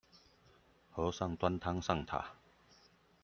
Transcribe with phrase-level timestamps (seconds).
[0.89, 2.31] 和尚端湯上塔